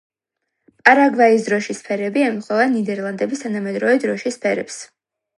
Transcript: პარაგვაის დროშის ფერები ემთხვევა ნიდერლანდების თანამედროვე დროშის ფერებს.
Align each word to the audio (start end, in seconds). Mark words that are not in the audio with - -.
პარაგვაის 0.87 1.43
დროშის 1.49 1.81
ფერები 1.89 2.23
ემთხვევა 2.27 2.65
ნიდერლანდების 2.77 3.43
თანამედროვე 3.43 3.99
დროშის 4.05 4.39
ფერებს. 4.47 4.79